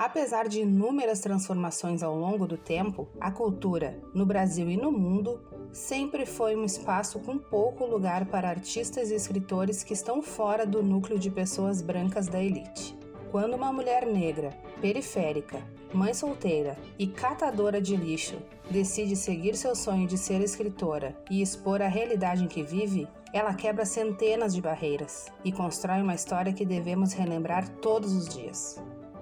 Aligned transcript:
Apesar 0.00 0.48
de 0.48 0.62
inúmeras 0.62 1.20
transformações 1.20 2.02
ao 2.02 2.18
longo 2.18 2.46
do 2.46 2.56
tempo, 2.56 3.06
a 3.20 3.30
cultura, 3.30 4.02
no 4.14 4.24
Brasil 4.24 4.70
e 4.70 4.74
no 4.74 4.90
mundo, 4.90 5.42
sempre 5.74 6.24
foi 6.24 6.56
um 6.56 6.64
espaço 6.64 7.20
com 7.20 7.36
pouco 7.36 7.84
lugar 7.84 8.24
para 8.24 8.48
artistas 8.48 9.10
e 9.10 9.14
escritores 9.14 9.82
que 9.84 9.92
estão 9.92 10.22
fora 10.22 10.64
do 10.64 10.82
núcleo 10.82 11.18
de 11.18 11.30
pessoas 11.30 11.82
brancas 11.82 12.28
da 12.28 12.42
elite. 12.42 12.98
Quando 13.30 13.52
uma 13.52 13.70
mulher 13.74 14.06
negra, 14.06 14.56
periférica, 14.80 15.62
mãe 15.92 16.14
solteira 16.14 16.78
e 16.98 17.06
catadora 17.06 17.78
de 17.78 17.94
lixo 17.94 18.38
decide 18.70 19.14
seguir 19.14 19.54
seu 19.54 19.76
sonho 19.76 20.06
de 20.06 20.16
ser 20.16 20.40
escritora 20.40 21.14
e 21.30 21.42
expor 21.42 21.82
a 21.82 21.88
realidade 21.88 22.42
em 22.42 22.48
que 22.48 22.62
vive, 22.62 23.06
ela 23.34 23.52
quebra 23.52 23.84
centenas 23.84 24.54
de 24.54 24.62
barreiras 24.62 25.26
e 25.44 25.52
constrói 25.52 26.00
uma 26.00 26.14
história 26.14 26.54
que 26.54 26.64
devemos 26.64 27.12
relembrar 27.12 27.68
todos 27.82 28.14
os 28.14 28.26
dias. 28.26 28.80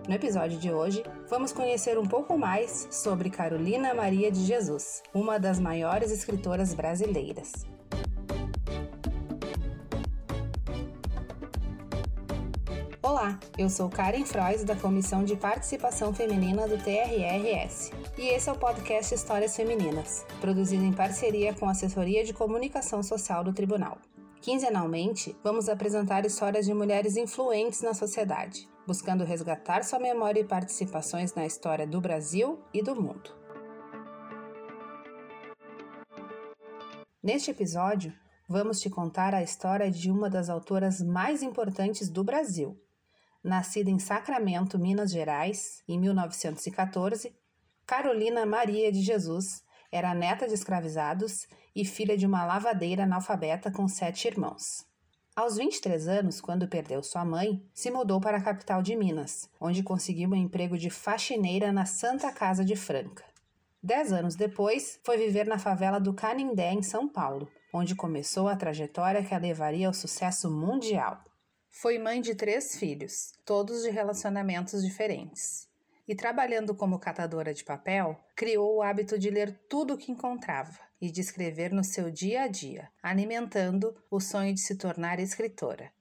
No 0.08 0.14
episódio 0.14 0.58
de 0.58 0.72
hoje, 0.72 1.04
vamos 1.28 1.52
conhecer 1.52 1.98
um 1.98 2.06
pouco 2.06 2.38
mais 2.38 2.88
sobre 2.90 3.28
Carolina 3.28 3.92
Maria 3.92 4.32
de 4.32 4.42
Jesus, 4.42 5.02
uma 5.12 5.38
das 5.38 5.60
maiores 5.60 6.10
escritoras 6.10 6.72
brasileiras. 6.72 7.52
Olá, 13.02 13.38
eu 13.58 13.68
sou 13.68 13.90
Karen 13.90 14.24
Frois 14.24 14.64
da 14.64 14.74
Comissão 14.74 15.24
de 15.24 15.36
Participação 15.36 16.14
Feminina 16.14 16.66
do 16.66 16.78
TRRS 16.78 17.92
e 18.16 18.28
esse 18.28 18.48
é 18.48 18.52
o 18.52 18.56
podcast 18.56 19.14
Histórias 19.14 19.54
Femininas, 19.54 20.24
produzido 20.40 20.84
em 20.84 20.92
parceria 20.92 21.52
com 21.52 21.68
a 21.68 21.72
Assessoria 21.72 22.24
de 22.24 22.32
Comunicação 22.32 23.02
Social 23.02 23.44
do 23.44 23.52
Tribunal. 23.52 23.98
Quinzenalmente, 24.40 25.36
vamos 25.42 25.68
apresentar 25.68 26.24
histórias 26.24 26.64
de 26.64 26.72
mulheres 26.72 27.16
influentes 27.16 27.82
na 27.82 27.92
sociedade, 27.92 28.68
buscando 28.86 29.24
resgatar 29.24 29.82
sua 29.82 29.98
memória 29.98 30.40
e 30.40 30.44
participações 30.44 31.34
na 31.34 31.44
história 31.44 31.86
do 31.86 32.00
Brasil 32.00 32.62
e 32.72 32.80
do 32.80 32.94
mundo. 32.94 33.36
Neste 37.20 37.50
episódio, 37.50 38.14
vamos 38.48 38.80
te 38.80 38.88
contar 38.88 39.34
a 39.34 39.42
história 39.42 39.90
de 39.90 40.08
uma 40.08 40.30
das 40.30 40.48
autoras 40.48 41.02
mais 41.02 41.42
importantes 41.42 42.08
do 42.08 42.22
Brasil. 42.22 42.80
Nascida 43.42 43.90
em 43.90 43.98
Sacramento, 43.98 44.78
Minas 44.78 45.10
Gerais, 45.10 45.82
em 45.88 45.98
1914, 45.98 47.34
Carolina 47.84 48.46
Maria 48.46 48.92
de 48.92 49.02
Jesus 49.02 49.62
era 49.90 50.14
neta 50.14 50.46
de 50.46 50.54
escravizados 50.54 51.46
e 51.74 51.84
filha 51.84 52.16
de 52.16 52.26
uma 52.26 52.44
lavadeira 52.44 53.04
analfabeta 53.04 53.70
com 53.70 53.88
sete 53.88 54.28
irmãos. 54.28 54.86
Aos 55.34 55.56
23 55.56 56.08
anos, 56.08 56.40
quando 56.40 56.68
perdeu 56.68 57.02
sua 57.02 57.24
mãe, 57.24 57.62
se 57.72 57.90
mudou 57.90 58.20
para 58.20 58.38
a 58.38 58.42
capital 58.42 58.82
de 58.82 58.96
Minas, 58.96 59.48
onde 59.60 59.84
conseguiu 59.84 60.28
um 60.28 60.34
emprego 60.34 60.76
de 60.76 60.90
faxineira 60.90 61.72
na 61.72 61.86
Santa 61.86 62.32
Casa 62.32 62.64
de 62.64 62.74
Franca. 62.74 63.24
Dez 63.80 64.12
anos 64.12 64.34
depois, 64.34 64.98
foi 65.04 65.16
viver 65.16 65.46
na 65.46 65.58
favela 65.58 66.00
do 66.00 66.12
Canindé, 66.12 66.72
em 66.72 66.82
São 66.82 67.08
Paulo, 67.08 67.48
onde 67.72 67.94
começou 67.94 68.48
a 68.48 68.56
trajetória 68.56 69.22
que 69.22 69.32
a 69.32 69.38
levaria 69.38 69.86
ao 69.86 69.94
sucesso 69.94 70.50
mundial. 70.50 71.22
Foi 71.70 71.98
mãe 71.98 72.20
de 72.20 72.34
três 72.34 72.76
filhos, 72.76 73.32
todos 73.44 73.82
de 73.84 73.90
relacionamentos 73.90 74.82
diferentes 74.82 75.67
e, 76.08 76.14
trabalhando 76.14 76.74
como 76.74 76.98
catadora 76.98 77.52
de 77.52 77.62
papel, 77.62 78.18
criou 78.34 78.76
o 78.76 78.82
hábito 78.82 79.18
de 79.18 79.28
ler 79.28 79.52
tudo 79.68 79.92
o 79.92 79.98
que 79.98 80.10
encontrava 80.10 80.78
e 80.98 81.10
de 81.10 81.20
escrever 81.20 81.70
no 81.70 81.84
seu 81.84 82.10
dia 82.10 82.44
a 82.44 82.48
dia, 82.48 82.90
alimentando 83.02 83.94
o 84.10 84.18
sonho 84.18 84.54
de 84.54 84.60
se 84.60 84.74
tornar 84.76 85.20
escritora. 85.20 85.92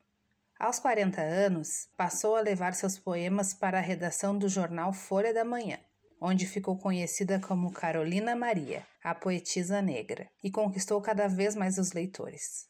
Aos 0.58 0.80
40 0.80 1.22
anos, 1.22 1.90
passou 1.96 2.38
a 2.38 2.42
levar 2.42 2.74
seus 2.74 2.98
poemas 2.98 3.54
para 3.54 3.78
a 3.78 3.82
redação 3.82 4.36
do 4.36 4.48
jornal 4.48 4.94
Folha 4.94 5.34
da 5.34 5.44
Manhã, 5.44 5.78
onde 6.20 6.48
ficou 6.48 6.80
conhecida 6.80 7.40
como 7.40 7.72
Carolina 7.72 8.36
Maria, 8.36 8.88
a 9.04 9.14
poetisa 9.14 9.82
negra, 9.82 10.28
e 10.42 10.50
conquistou 10.50 11.00
cada 11.02 11.28
vez 11.28 11.54
mais 11.54 11.78
os 11.78 11.92
leitores. 11.92 12.66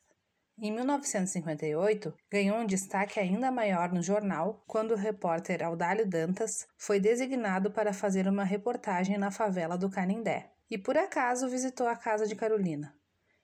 Em 0.60 0.72
1958, 0.72 2.12
ganhou 2.32 2.58
um 2.58 2.66
destaque 2.66 3.20
ainda 3.20 3.52
maior 3.52 3.94
no 3.94 4.02
jornal 4.02 4.64
quando 4.66 4.94
o 4.94 4.98
repórter 4.98 5.64
Audálio 5.64 6.08
Dantas 6.08 6.68
foi 6.76 7.00
designado 7.00 7.70
para 7.70 7.94
fazer 7.94 8.28
uma 8.28 8.44
reportagem 8.44 9.20
na 9.20 9.30
favela 9.30 9.78
do 9.78 9.88
Canindé 9.88 10.50
e 10.68 10.76
por 10.76 10.98
acaso 10.98 11.48
visitou 11.48 11.88
a 11.88 11.96
casa 11.96 12.26
de 12.26 12.36
Carolina. 12.36 12.92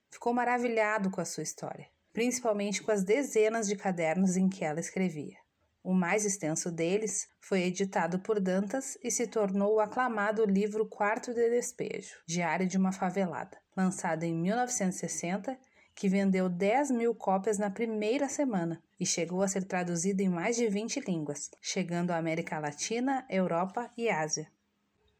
Ficou 0.09 0.33
maravilhado 0.33 1.11
com 1.11 1.21
a 1.21 1.25
sua 1.25 1.43
história, 1.43 1.87
principalmente 2.11 2.81
com 2.81 2.91
as 2.91 3.03
dezenas 3.03 3.67
de 3.67 3.75
cadernos 3.75 4.35
em 4.35 4.49
que 4.49 4.65
ela 4.65 4.79
escrevia. 4.79 5.37
O 5.83 5.93
mais 5.93 6.25
extenso 6.25 6.71
deles 6.71 7.29
foi 7.39 7.61
editado 7.61 8.17
por 8.17 8.39
Dantas 8.39 8.97
e 9.03 9.11
se 9.11 9.27
tornou 9.27 9.75
o 9.75 9.79
aclamado 9.79 10.45
livro 10.45 10.87
Quarto 10.87 11.31
de 11.31 11.47
Despejo, 11.51 12.15
Diário 12.25 12.65
de 12.65 12.75
uma 12.75 12.91
Favelada, 12.91 13.59
lançado 13.77 14.23
em 14.23 14.33
1960 14.33 15.55
que 15.95 16.09
vendeu 16.09 16.49
10 16.49 16.91
mil 16.91 17.13
cópias 17.13 17.57
na 17.57 17.69
primeira 17.69 18.27
semana 18.27 18.81
e 18.99 19.05
chegou 19.05 19.41
a 19.41 19.47
ser 19.47 19.63
traduzido 19.63 20.21
em 20.21 20.29
mais 20.29 20.55
de 20.55 20.67
20 20.67 20.99
línguas, 21.01 21.49
chegando 21.61 22.11
à 22.11 22.17
América 22.17 22.59
Latina, 22.59 23.25
Europa 23.29 23.91
e 23.97 24.09
Ásia. 24.09 24.47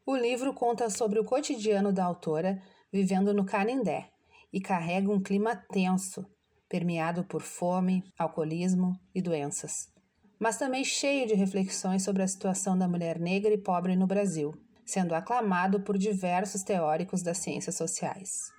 O 0.06 0.16
livro 0.16 0.52
conta 0.52 0.90
sobre 0.90 1.18
o 1.18 1.24
cotidiano 1.24 1.92
da 1.92 2.04
autora 2.04 2.60
vivendo 2.92 3.32
no 3.32 3.44
Canindé 3.44 4.10
e 4.52 4.60
carrega 4.60 5.10
um 5.10 5.20
clima 5.20 5.56
tenso, 5.56 6.24
permeado 6.68 7.24
por 7.24 7.42
fome, 7.42 8.04
alcoolismo 8.18 8.98
e 9.14 9.20
doenças, 9.22 9.88
mas 10.38 10.58
também 10.58 10.84
cheio 10.84 11.26
de 11.26 11.34
reflexões 11.34 12.02
sobre 12.02 12.22
a 12.22 12.28
situação 12.28 12.76
da 12.76 12.86
mulher 12.86 13.18
negra 13.18 13.52
e 13.52 13.58
pobre 13.58 13.96
no 13.96 14.06
Brasil, 14.06 14.54
sendo 14.84 15.14
aclamado 15.14 15.80
por 15.80 15.96
diversos 15.96 16.62
teóricos 16.62 17.22
das 17.22 17.38
ciências 17.38 17.76
sociais. 17.76 18.52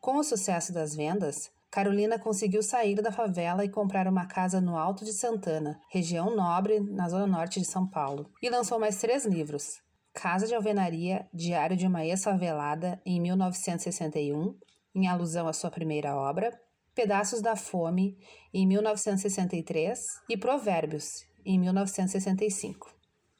Com 0.00 0.16
o 0.16 0.24
sucesso 0.24 0.72
das 0.72 0.94
vendas, 0.94 1.50
Carolina 1.70 2.18
conseguiu 2.18 2.62
sair 2.62 2.94
da 2.94 3.12
favela 3.12 3.62
e 3.62 3.68
comprar 3.68 4.08
uma 4.08 4.26
casa 4.26 4.60
no 4.60 4.76
Alto 4.76 5.04
de 5.04 5.12
Santana, 5.12 5.78
região 5.90 6.34
nobre 6.34 6.80
na 6.80 7.08
zona 7.08 7.26
norte 7.26 7.60
de 7.60 7.66
São 7.66 7.86
Paulo, 7.86 8.30
e 8.42 8.48
lançou 8.48 8.78
mais 8.78 8.98
três 8.98 9.26
livros: 9.26 9.82
Casa 10.14 10.46
de 10.46 10.54
Alvenaria, 10.54 11.28
Diário 11.32 11.76
de 11.76 11.86
uma 11.86 12.04
Ex-Favelada, 12.04 13.00
em 13.04 13.20
1961, 13.20 14.56
em 14.94 15.06
alusão 15.08 15.46
à 15.46 15.52
sua 15.52 15.70
primeira 15.70 16.16
obra, 16.16 16.58
Pedaços 16.94 17.42
da 17.42 17.54
Fome, 17.54 18.16
em 18.52 18.66
1963, 18.66 20.00
e 20.28 20.38
Provérbios, 20.38 21.26
em 21.44 21.58
1965. 21.58 22.96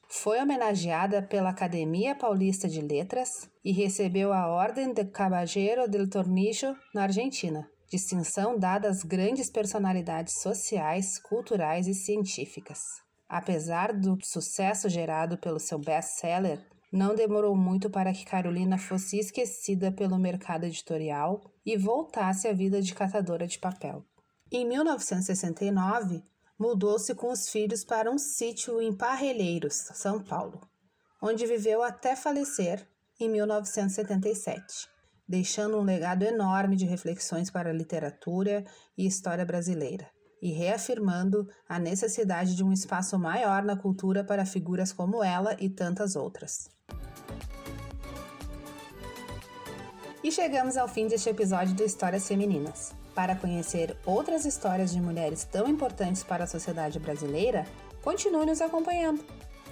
Foi 0.07 0.39
homenageada 0.39 1.21
pela 1.21 1.49
Academia 1.49 2.15
Paulista 2.15 2.67
de 2.67 2.79
Letras 2.79 3.49
e 3.65 3.71
recebeu 3.71 4.31
a 4.31 4.47
Ordem 4.47 4.93
de 4.93 5.05
Caballero 5.05 5.89
del 5.89 6.09
Tornillo 6.09 6.75
na 6.93 7.03
Argentina 7.03 7.67
distinção 7.89 8.57
dada 8.57 8.87
às 8.87 9.03
grandes 9.03 9.49
personalidades 9.49 10.41
sociais, 10.41 11.17
culturais 11.17 11.87
e 11.87 11.93
científicas. 11.93 12.79
Apesar 13.27 13.93
do 13.93 14.17
sucesso 14.23 14.87
gerado 14.87 15.37
pelo 15.37 15.59
seu 15.59 15.79
best-seller, 15.79 16.63
não 16.91 17.15
demorou 17.15 17.55
muito 17.55 17.89
para 17.89 18.13
que 18.13 18.25
Carolina 18.25 18.77
fosse 18.77 19.19
esquecida 19.19 19.91
pelo 19.91 20.17
mercado 20.17 20.65
editorial 20.65 21.41
e 21.65 21.77
voltasse 21.77 22.47
à 22.47 22.53
vida 22.53 22.81
de 22.81 22.93
catadora 22.93 23.45
de 23.45 23.59
papel. 23.59 24.03
Em 24.51 24.65
1969, 24.67 26.23
mudou-se 26.57 27.13
com 27.13 27.31
os 27.31 27.49
filhos 27.49 27.83
para 27.83 28.09
um 28.09 28.17
sítio 28.17 28.81
em 28.81 28.95
Parrelheiros, 28.95 29.75
São 29.93 30.23
Paulo, 30.23 30.61
onde 31.21 31.45
viveu 31.45 31.83
até 31.83 32.15
falecer 32.15 32.87
em 33.19 33.29
1977 33.29 34.98
deixando 35.29 35.77
um 35.77 35.83
legado 35.83 36.23
enorme 36.23 36.75
de 36.75 36.85
reflexões 36.85 37.51
para 37.51 37.69
a 37.69 37.73
literatura 37.73 38.65
e 38.97 39.05
história 39.05 39.45
brasileira, 39.45 40.09
e 40.41 40.51
reafirmando 40.51 41.47
a 41.67 41.77
necessidade 41.77 42.55
de 42.55 42.63
um 42.63 42.73
espaço 42.73 43.19
maior 43.19 43.63
na 43.63 43.77
cultura 43.77 44.23
para 44.23 44.43
figuras 44.43 44.91
como 44.91 45.23
ela 45.23 45.55
e 45.59 45.69
tantas 45.69 46.15
outras. 46.15 46.67
E 50.23 50.31
chegamos 50.31 50.77
ao 50.77 50.87
fim 50.87 51.07
deste 51.07 51.29
episódio 51.29 51.75
do 51.75 51.83
Histórias 51.83 52.27
Femininas. 52.27 52.95
Para 53.13 53.35
conhecer 53.35 53.95
outras 54.05 54.45
histórias 54.45 54.91
de 54.91 54.99
mulheres 54.99 55.43
tão 55.43 55.67
importantes 55.67 56.23
para 56.23 56.45
a 56.45 56.47
sociedade 56.47 56.99
brasileira, 56.99 57.67
continue 58.01 58.45
nos 58.45 58.61
acompanhando. 58.61 59.23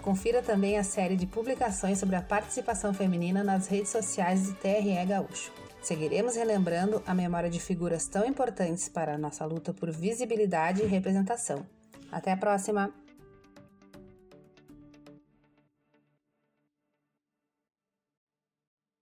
Confira 0.02 0.42
também 0.42 0.78
a 0.78 0.84
série 0.84 1.16
de 1.16 1.26
publicações 1.26 2.00
sobre 2.00 2.16
a 2.16 2.22
participação 2.22 2.94
feminina 2.94 3.44
nas 3.44 3.68
redes 3.68 3.90
sociais 3.90 4.48
do 4.48 4.54
TRE 4.56 5.06
Gaúcho. 5.06 5.52
Seguiremos 5.82 6.36
relembrando 6.36 7.02
a 7.06 7.14
memória 7.14 7.50
de 7.50 7.60
figuras 7.60 8.08
tão 8.08 8.26
importantes 8.26 8.90
para 8.90 9.16
a 9.16 9.18
nossa 9.18 9.46
luta 9.46 9.74
por 9.74 9.92
visibilidade 9.92 10.82
e 10.82 10.86
representação. 10.86 11.66
Até 12.12 12.32
a 12.32 12.38
próxima! 12.38 12.94